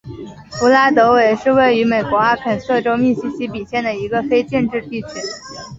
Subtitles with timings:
[0.49, 5.07] 弗拉德韦是位于美国阿肯色州密西西比县的一个非建制地区。